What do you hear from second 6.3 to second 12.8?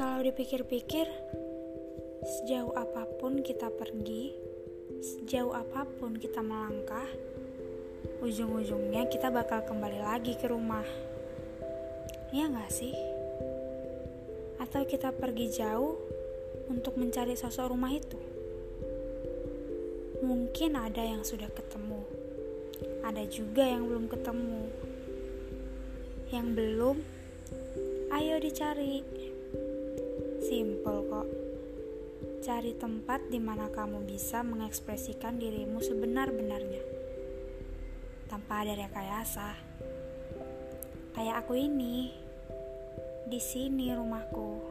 melangkah, ujung-ujungnya kita bakal kembali lagi ke rumah. Iya gak